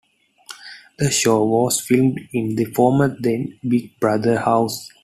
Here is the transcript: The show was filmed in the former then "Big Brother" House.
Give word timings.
The 0.97 1.11
show 1.11 1.43
was 1.45 1.79
filmed 1.79 2.21
in 2.33 2.55
the 2.55 2.65
former 2.65 3.15
then 3.21 3.59
"Big 3.61 3.99
Brother" 3.99 4.39
House. 4.39 4.89